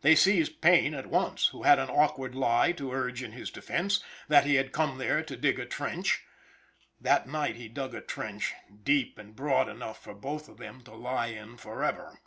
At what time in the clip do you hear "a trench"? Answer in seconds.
5.60-6.24, 7.94-8.54